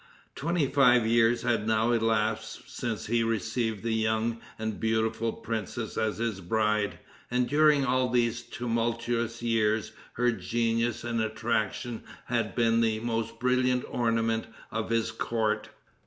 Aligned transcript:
Twenty 0.33 0.65
five 0.65 1.05
years 1.05 1.43
had 1.43 1.67
now 1.67 1.91
elapsed 1.91 2.63
since 2.75 3.05
he 3.05 3.21
received 3.23 3.83
the 3.83 3.93
young 3.93 4.41
and 4.57 4.79
beautiful 4.79 5.31
princess 5.31 5.95
as 5.95 6.17
his 6.17 6.41
bride, 6.41 6.97
and 7.29 7.47
during 7.47 7.85
all 7.85 8.09
these 8.09 8.41
tumultuous 8.41 9.43
years 9.43 9.91
her 10.13 10.31
genius 10.31 11.03
and 11.03 11.21
attractions 11.21 12.01
had 12.25 12.55
been 12.55 12.81
the 12.81 12.99
most 13.01 13.37
brilliant 13.39 13.85
ornament 13.89 14.47
of 14.71 14.89
his 14.89 15.11
court. 15.11 15.69